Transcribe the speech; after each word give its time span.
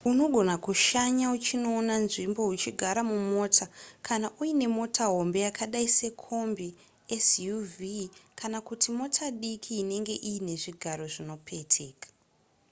unogona 0.09 0.55
kushanya 0.65 1.25
uchinoona 1.35 1.93
nzvimbo 2.05 2.41
uchigara 2.53 3.01
mumota 3.09 3.65
kana 4.07 4.27
uine 4.41 4.67
mota 4.77 5.03
hombe 5.13 5.39
yakadai 5.47 5.89
sekombi 5.99 6.67
suv 7.27 7.75
kana 8.39 8.57
kuti 8.67 8.89
mota 8.99 9.25
diki 9.41 9.71
inenge 9.81 10.15
iine 10.29 10.53
zvigaro 10.61 11.05
zvinopeteka 11.13 12.07